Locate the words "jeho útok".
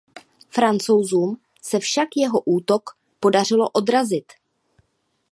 2.15-2.97